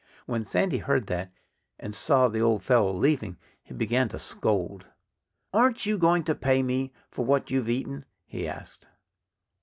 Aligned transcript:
When 0.25 0.43
Sandy 0.43 0.79
heard 0.79 1.05
that, 1.05 1.31
and 1.79 1.93
saw 1.93 2.27
the 2.27 2.41
old 2.41 2.63
fellow 2.63 2.91
leaving, 2.91 3.37
he 3.61 3.75
began 3.75 4.09
to 4.09 4.17
scold. 4.17 4.87
"Aren't 5.53 5.85
you 5.85 5.99
going 5.99 6.23
to 6.23 6.33
pay 6.33 6.63
me 6.63 6.91
for 7.11 7.23
what 7.23 7.51
you've 7.51 7.69
eaten?" 7.69 8.05
he 8.25 8.47
asked. 8.47 8.87